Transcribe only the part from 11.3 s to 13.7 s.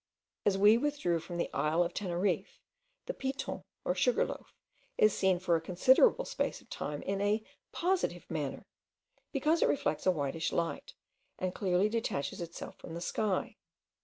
and clearly detaches itself from the sky.